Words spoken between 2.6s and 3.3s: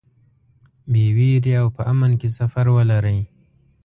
ولرئ.